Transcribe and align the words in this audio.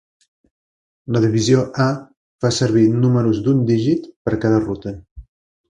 La 1.15 1.21
divisió 1.25 1.59
A 1.85 1.87
fa 2.45 2.51
servir 2.61 2.87
números 3.05 3.45
d'un 3.49 3.65
dígit 3.73 4.13
per 4.31 4.39
cada 4.47 4.65
ruta. 4.69 5.01